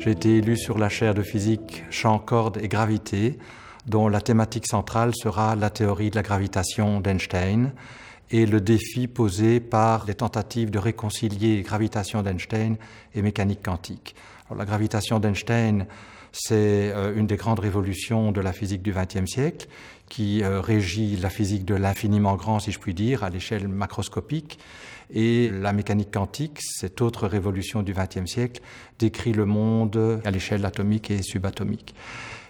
J'ai 0.00 0.12
été 0.12 0.38
élu 0.38 0.56
sur 0.56 0.78
la 0.78 0.88
chaire 0.88 1.12
de 1.12 1.22
physique 1.22 1.84
champ, 1.90 2.18
cordes 2.18 2.56
et 2.62 2.68
gravité, 2.68 3.38
dont 3.86 4.08
la 4.08 4.22
thématique 4.22 4.66
centrale 4.66 5.14
sera 5.14 5.56
la 5.56 5.68
théorie 5.68 6.08
de 6.08 6.16
la 6.16 6.22
gravitation 6.22 7.00
d'Einstein 7.00 7.72
et 8.30 8.46
le 8.46 8.60
défi 8.60 9.08
posé 9.08 9.60
par 9.60 10.06
les 10.06 10.14
tentatives 10.14 10.70
de 10.70 10.78
réconcilier 10.78 11.62
gravitation 11.62 12.22
d'Einstein 12.22 12.76
et 13.14 13.22
mécanique 13.22 13.62
quantique. 13.62 14.14
la 14.56 14.64
gravitation 14.64 15.18
d'Einstein, 15.18 15.86
c'est 16.32 16.92
euh, 16.92 17.14
une 17.16 17.26
des 17.26 17.36
grandes 17.36 17.58
révolutions 17.58 18.30
de 18.30 18.40
la 18.40 18.52
physique 18.52 18.82
du 18.82 18.92
XXe 18.92 19.28
siècle 19.28 19.66
qui 20.08 20.42
euh, 20.42 20.60
régit 20.60 21.16
la 21.16 21.30
physique 21.30 21.64
de 21.64 21.74
l'infiniment 21.74 22.36
grand, 22.36 22.60
si 22.60 22.72
je 22.72 22.78
puis 22.78 22.94
dire, 22.94 23.24
à 23.24 23.30
l'échelle 23.30 23.68
macroscopique. 23.68 24.58
Et 25.12 25.50
la 25.50 25.72
mécanique 25.72 26.12
quantique, 26.12 26.58
cette 26.60 27.00
autre 27.00 27.26
révolution 27.26 27.82
du 27.82 27.92
XXe 27.92 28.30
siècle, 28.30 28.60
décrit 28.98 29.32
le 29.32 29.44
monde 29.44 30.20
à 30.24 30.30
l'échelle 30.30 30.64
atomique 30.64 31.10
et 31.10 31.22
subatomique. 31.22 31.94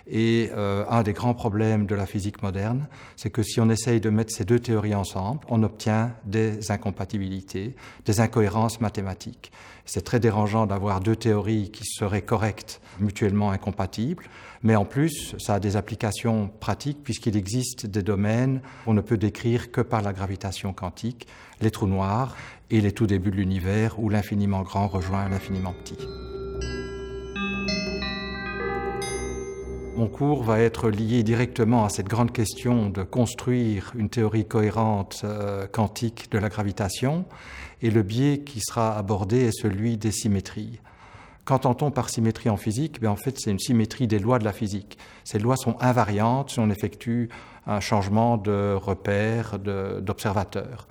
Et 0.06 0.50
euh, 0.52 0.84
un 0.88 1.02
des 1.02 1.12
grands 1.12 1.34
problèmes 1.34 1.86
de 1.86 1.94
la 1.94 2.06
physique 2.06 2.42
moderne, 2.42 2.88
c'est 3.16 3.30
que 3.30 3.42
si 3.42 3.60
on 3.60 3.70
essaye 3.70 4.00
de 4.00 4.10
mettre 4.10 4.32
ces 4.32 4.44
deux 4.44 4.58
théories 4.58 4.94
ensemble, 4.94 5.40
on 5.48 5.62
obtient 5.62 6.12
des 6.24 6.70
incompatibilités, 6.70 7.74
des 8.06 8.20
incohérences 8.20 8.80
mathématiques. 8.80 9.52
C'est 9.84 10.04
très 10.04 10.20
dérangeant 10.20 10.66
d'avoir 10.66 11.00
deux 11.00 11.16
théories 11.16 11.70
qui 11.70 11.84
seraient 11.84 12.22
correctes, 12.22 12.80
mutuellement 13.00 13.50
incompatibles, 13.50 14.24
mais 14.62 14.76
en 14.76 14.84
plus, 14.84 15.34
ça 15.38 15.54
a 15.54 15.60
des 15.60 15.76
applications 15.76 16.50
pratiques 16.60 17.02
puisqu'il 17.02 17.36
existe 17.36 17.86
des 17.86 18.02
domaines 18.02 18.60
qu'on 18.84 18.94
ne 18.94 19.00
peut 19.00 19.16
décrire 19.16 19.70
que 19.72 19.80
par 19.80 20.02
la 20.02 20.12
gravitation 20.12 20.72
quantique, 20.72 21.26
les 21.60 21.70
trous 21.70 21.86
noirs 21.86 22.36
et 22.70 22.80
les 22.80 22.92
tout 22.92 23.06
débuts 23.06 23.30
de 23.30 23.36
l'univers 23.36 23.98
où 23.98 24.08
l'infiniment 24.08 24.62
grand 24.62 24.86
rejoint 24.86 25.28
l'infiniment 25.28 25.74
petit. 25.84 25.98
Mon 30.00 30.08
cours 30.08 30.42
va 30.42 30.60
être 30.60 30.88
lié 30.88 31.22
directement 31.22 31.84
à 31.84 31.90
cette 31.90 32.08
grande 32.08 32.32
question 32.32 32.88
de 32.88 33.02
construire 33.02 33.92
une 33.94 34.08
théorie 34.08 34.48
cohérente 34.48 35.20
euh, 35.24 35.66
quantique 35.66 36.32
de 36.32 36.38
la 36.38 36.48
gravitation 36.48 37.26
et 37.82 37.90
le 37.90 38.02
biais 38.02 38.38
qui 38.38 38.60
sera 38.60 38.96
abordé 38.96 39.40
est 39.40 39.52
celui 39.52 39.98
des 39.98 40.10
symétries. 40.10 40.80
Qu'entend-on 41.44 41.90
par 41.90 42.08
symétrie 42.08 42.48
en 42.48 42.56
physique? 42.56 42.98
Ben, 43.02 43.10
En 43.10 43.16
fait, 43.16 43.38
c'est 43.38 43.50
une 43.50 43.58
symétrie 43.58 44.06
des 44.06 44.18
lois 44.18 44.38
de 44.38 44.44
la 44.44 44.54
physique. 44.54 44.96
Ces 45.24 45.38
lois 45.38 45.58
sont 45.58 45.76
invariantes 45.80 46.48
si 46.48 46.60
on 46.60 46.70
effectue 46.70 47.28
un 47.66 47.80
changement 47.80 48.38
de 48.38 48.72
repère, 48.72 49.58
d'observateur. 49.58 50.88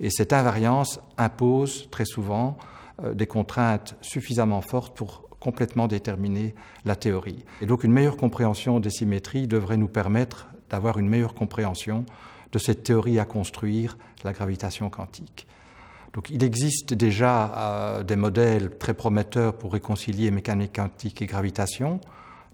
Et 0.00 0.10
cette 0.10 0.34
invariance 0.34 1.00
impose 1.16 1.88
très 1.90 2.04
souvent 2.04 2.58
euh, 3.02 3.14
des 3.14 3.26
contraintes 3.26 3.96
suffisamment 4.02 4.60
fortes 4.60 4.94
pour 4.94 5.29
complètement 5.40 5.88
déterminer 5.88 6.54
la 6.84 6.94
théorie. 6.94 7.44
Et 7.60 7.66
donc 7.66 7.82
une 7.82 7.92
meilleure 7.92 8.16
compréhension 8.16 8.78
des 8.78 8.90
symétries 8.90 9.46
devrait 9.48 9.78
nous 9.78 9.88
permettre 9.88 10.46
d'avoir 10.68 10.98
une 10.98 11.08
meilleure 11.08 11.34
compréhension 11.34 12.04
de 12.52 12.58
cette 12.58 12.84
théorie 12.84 13.18
à 13.18 13.24
construire, 13.24 13.96
la 14.24 14.32
gravitation 14.32 14.90
quantique. 14.90 15.46
Donc 16.12 16.30
il 16.30 16.42
existe 16.42 16.94
déjà 16.94 17.54
euh, 17.56 18.02
des 18.02 18.16
modèles 18.16 18.76
très 18.78 18.94
prometteurs 18.94 19.54
pour 19.54 19.72
réconcilier 19.72 20.30
mécanique 20.30 20.74
quantique 20.74 21.22
et 21.22 21.26
gravitation, 21.26 22.00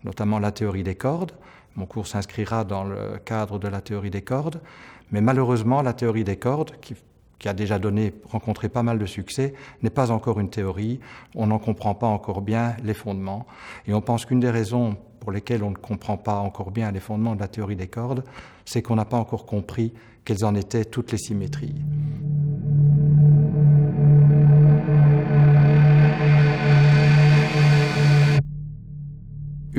notamment 0.05 0.39
la 0.39 0.53
théorie 0.53 0.83
des 0.83 0.95
cordes. 0.95 1.33
Mon 1.75 1.87
cours 1.87 2.07
s'inscrira 2.07 2.65
dans 2.65 2.85
le 2.85 3.19
cadre 3.25 3.59
de 3.59 3.69
la 3.69 3.81
théorie 3.81 4.11
des 4.11 4.23
cordes, 4.23 4.61
mais 5.11 5.21
malheureusement 5.21 5.83
la 5.83 5.93
théorie 5.93 6.25
des 6.25 6.37
cordes, 6.37 6.73
qui 6.81 6.95
qui 7.39 7.49
a 7.49 7.53
déjà 7.53 7.79
donné, 7.79 8.15
rencontré 8.25 8.69
pas 8.69 8.83
mal 8.83 8.99
de 8.99 9.07
succès, 9.07 9.55
n'est 9.83 9.91
pas 9.91 10.11
encore 10.11 10.41
une 10.41 10.51
théorie. 10.51 11.01
On 11.35 11.49
n'en 11.49 11.59
comprend 11.59 11.95
pas 11.95 12.07
encore 12.07 12.41
bien 12.41 12.77
les 12.83 12.95
fondements. 12.95 13.47
Et 13.87 13.95
on 13.95 14.01
pense 14.01 14.25
qu'une 14.25 14.41
des 14.41 14.51
raisons 14.51 14.97
pour 15.21 15.33
lesquelles 15.33 15.63
on 15.63 15.71
ne 15.71 15.77
comprend 15.77 16.17
pas 16.17 16.37
encore 16.37 16.71
bien 16.71 16.91
les 16.93 17.01
fondements 17.01 17.35
de 17.35 17.41
la 17.41 17.49
théorie 17.49 17.77
des 17.77 17.89
cordes, 17.89 18.25
c'est 18.65 18.83
qu'on 18.83 18.97
n'a 18.97 19.05
pas 19.05 19.17
encore 19.17 19.45
compris 19.45 19.93
quelles 20.25 20.45
en 20.45 20.55
étaient 20.55 20.85
toutes 20.85 21.13
les 21.13 21.19
symétries. 21.19 21.75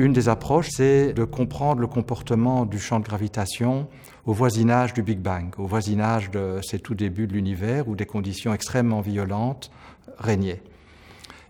Une 0.08 0.14
des 0.14 0.30
approches, 0.30 0.70
c'est 0.70 1.12
de 1.12 1.24
comprendre 1.24 1.82
le 1.82 1.86
comportement 1.86 2.64
du 2.64 2.78
champ 2.78 2.98
de 2.98 3.04
gravitation 3.04 3.88
au 4.24 4.32
voisinage 4.32 4.94
du 4.94 5.02
Big 5.02 5.18
Bang, 5.18 5.52
au 5.58 5.66
voisinage 5.66 6.30
de 6.30 6.60
ces 6.62 6.78
tout 6.78 6.94
débuts 6.94 7.26
de 7.26 7.34
l'univers 7.34 7.88
où 7.88 7.94
des 7.94 8.06
conditions 8.06 8.54
extrêmement 8.54 9.02
violentes 9.02 9.70
régnaient. 10.16 10.62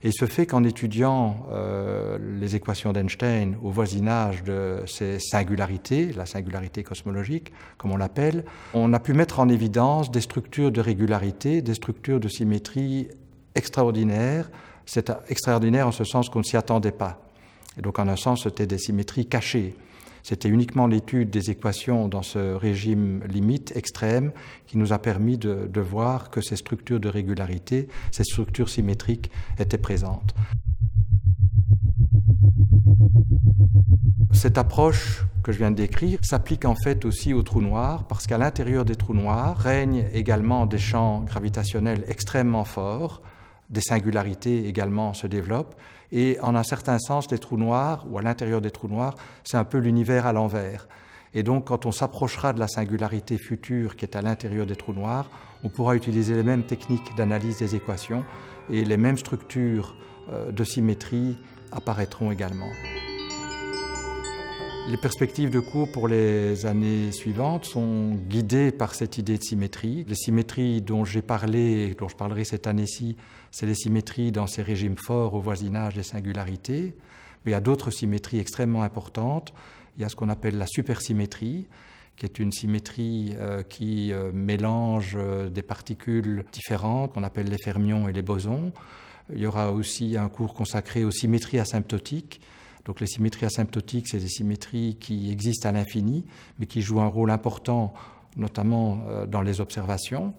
Et 0.02 0.10
ce 0.10 0.24
fait 0.24 0.44
qu'en 0.44 0.64
étudiant 0.64 1.46
euh, 1.52 2.18
les 2.40 2.56
équations 2.56 2.92
d'Einstein 2.92 3.56
au 3.62 3.70
voisinage 3.70 4.42
de 4.42 4.82
ces 4.86 5.20
singularités, 5.20 6.12
la 6.14 6.26
singularité 6.26 6.82
cosmologique, 6.82 7.52
comme 7.76 7.92
on 7.92 7.96
l'appelle, 7.96 8.44
on 8.74 8.92
a 8.92 8.98
pu 8.98 9.12
mettre 9.12 9.38
en 9.38 9.48
évidence 9.48 10.10
des 10.10 10.20
structures 10.20 10.72
de 10.72 10.80
régularité, 10.80 11.62
des 11.62 11.74
structures 11.74 12.18
de 12.18 12.26
symétrie 12.26 13.06
extraordinaires. 13.54 14.50
C'est 14.84 15.12
extraordinaire 15.28 15.86
en 15.86 15.92
ce 15.92 16.02
sens 16.02 16.28
qu'on 16.28 16.40
ne 16.40 16.44
s'y 16.44 16.56
attendait 16.56 16.90
pas. 16.90 17.20
Et 17.78 17.82
donc, 17.82 17.98
en 17.98 18.08
un 18.08 18.16
sens, 18.16 18.42
c'était 18.42 18.66
des 18.66 18.78
symétries 18.78 19.26
cachées. 19.26 19.76
C'était 20.22 20.48
uniquement 20.48 20.86
l'étude 20.86 21.30
des 21.30 21.50
équations 21.50 22.08
dans 22.08 22.22
ce 22.22 22.54
régime 22.54 23.22
limite 23.28 23.74
extrême 23.76 24.32
qui 24.66 24.76
nous 24.76 24.92
a 24.92 24.98
permis 24.98 25.38
de, 25.38 25.70
de, 25.72 25.80
voir 25.80 26.30
que 26.30 26.40
ces 26.40 26.56
structures 26.56 27.00
de 27.00 27.08
régularité, 27.08 27.88
ces 28.10 28.24
structures 28.24 28.68
symétriques 28.68 29.30
étaient 29.58 29.78
présentes. 29.78 30.34
Cette 34.32 34.58
approche 34.58 35.24
que 35.42 35.52
je 35.52 35.58
viens 35.58 35.70
de 35.70 35.76
décrire 35.76 36.18
s'applique 36.22 36.64
en 36.64 36.74
fait 36.74 37.04
aussi 37.04 37.32
aux 37.32 37.42
trous 37.42 37.62
noirs 37.62 38.06
parce 38.06 38.26
qu'à 38.26 38.38
l'intérieur 38.38 38.84
des 38.84 38.96
trous 38.96 39.14
noirs 39.14 39.56
règnent 39.56 40.04
également 40.12 40.66
des 40.66 40.78
champs 40.78 41.22
gravitationnels 41.22 42.04
extrêmement 42.06 42.64
forts, 42.64 43.22
des 43.70 43.80
singularités 43.80 44.66
également 44.66 45.14
se 45.14 45.26
développent 45.26 45.74
et 46.10 46.38
en 46.40 46.54
un 46.54 46.62
certain 46.62 46.98
sens, 46.98 47.30
les 47.30 47.38
trous 47.38 47.58
noirs, 47.58 48.06
ou 48.08 48.18
à 48.18 48.22
l'intérieur 48.22 48.60
des 48.60 48.70
trous 48.70 48.88
noirs, 48.88 49.14
c'est 49.44 49.56
un 49.56 49.64
peu 49.64 49.78
l'univers 49.78 50.26
à 50.26 50.32
l'envers. 50.32 50.88
Et 51.34 51.42
donc, 51.42 51.66
quand 51.66 51.84
on 51.84 51.92
s'approchera 51.92 52.52
de 52.52 52.60
la 52.60 52.68
singularité 52.68 53.36
future 53.36 53.96
qui 53.96 54.04
est 54.06 54.16
à 54.16 54.22
l'intérieur 54.22 54.64
des 54.64 54.76
trous 54.76 54.94
noirs, 54.94 55.30
on 55.62 55.68
pourra 55.68 55.94
utiliser 55.94 56.34
les 56.34 56.42
mêmes 56.42 56.64
techniques 56.64 57.14
d'analyse 57.16 57.58
des 57.58 57.74
équations 57.74 58.24
et 58.70 58.84
les 58.84 58.96
mêmes 58.96 59.18
structures 59.18 59.94
euh, 60.30 60.50
de 60.50 60.64
symétrie 60.64 61.36
apparaîtront 61.70 62.30
également. 62.30 62.70
Les 64.88 64.96
perspectives 64.96 65.50
de 65.50 65.60
cours 65.60 65.92
pour 65.92 66.08
les 66.08 66.64
années 66.64 67.12
suivantes 67.12 67.66
sont 67.66 68.14
guidées 68.14 68.72
par 68.72 68.94
cette 68.94 69.18
idée 69.18 69.36
de 69.36 69.42
symétrie. 69.42 70.06
Les 70.08 70.14
symétries 70.14 70.80
dont 70.80 71.04
j'ai 71.04 71.20
parlé, 71.20 71.94
dont 71.98 72.08
je 72.08 72.16
parlerai 72.16 72.44
cette 72.44 72.66
année-ci, 72.66 73.14
c'est 73.50 73.66
les 73.66 73.74
symétries 73.74 74.32
dans 74.32 74.46
ces 74.46 74.62
régimes 74.62 74.96
forts 74.96 75.34
au 75.34 75.40
voisinage 75.40 75.94
des 75.94 76.02
singularités. 76.02 76.94
Mais 77.44 77.50
il 77.50 77.52
y 77.52 77.54
a 77.54 77.60
d'autres 77.60 77.90
symétries 77.90 78.38
extrêmement 78.38 78.82
importantes. 78.82 79.52
Il 79.98 80.02
y 80.02 80.04
a 80.06 80.08
ce 80.08 80.16
qu'on 80.16 80.30
appelle 80.30 80.56
la 80.56 80.66
supersymétrie, 80.66 81.66
qui 82.16 82.24
est 82.24 82.38
une 82.38 82.50
symétrie 82.50 83.34
euh, 83.36 83.62
qui 83.62 84.10
euh, 84.14 84.32
mélange 84.32 85.16
euh, 85.18 85.50
des 85.50 85.62
particules 85.62 86.46
différentes, 86.50 87.12
qu'on 87.12 87.24
appelle 87.24 87.48
les 87.48 87.58
fermions 87.58 88.08
et 88.08 88.14
les 88.14 88.22
bosons. 88.22 88.72
Il 89.34 89.40
y 89.40 89.46
aura 89.46 89.70
aussi 89.70 90.16
un 90.16 90.30
cours 90.30 90.54
consacré 90.54 91.04
aux 91.04 91.10
symétries 91.10 91.58
asymptotiques. 91.58 92.40
Donc 92.88 93.00
les 93.00 93.06
symétries 93.06 93.46
asymptotiques, 93.46 94.08
c'est 94.08 94.18
des 94.18 94.28
symétries 94.28 94.96
qui 94.98 95.30
existent 95.30 95.68
à 95.68 95.72
l'infini, 95.72 96.24
mais 96.58 96.66
qui 96.66 96.82
jouent 96.82 97.00
un 97.00 97.06
rôle 97.06 97.30
important, 97.30 97.94
notamment 98.36 98.98
dans 99.28 99.42
les 99.42 99.60
observations. 99.60 100.34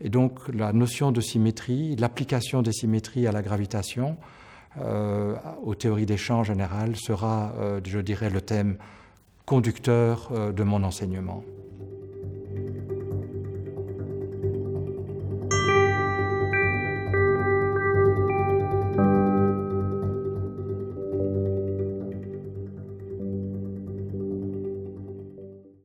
Et 0.00 0.10
donc 0.10 0.48
la 0.52 0.72
notion 0.72 1.12
de 1.12 1.20
symétrie, 1.20 1.96
l'application 1.96 2.60
des 2.60 2.72
symétries 2.72 3.26
à 3.26 3.32
la 3.32 3.40
gravitation, 3.40 4.18
euh, 4.78 5.36
aux 5.62 5.74
théories 5.74 6.06
des 6.06 6.18
champs 6.18 6.40
en 6.40 6.44
général, 6.44 6.96
sera, 6.96 7.52
euh, 7.58 7.80
je 7.82 7.98
dirais, 7.98 8.28
le 8.28 8.42
thème 8.42 8.76
conducteur 9.46 10.28
euh, 10.32 10.52
de 10.52 10.62
mon 10.64 10.82
enseignement. 10.82 11.42